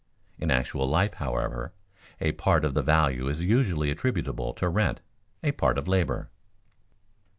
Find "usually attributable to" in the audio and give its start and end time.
3.43-4.67